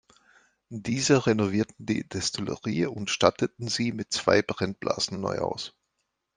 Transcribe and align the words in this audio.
Diese 0.73 1.27
renovierten 1.27 1.75
die 1.85 2.09
Destillerie 2.09 2.87
und 2.87 3.11
statteten 3.11 3.67
sie 3.67 3.91
mit 3.91 4.11
zwei 4.11 4.41
Brennblasen 4.41 5.21
neu 5.21 5.37
aus. 5.37 5.75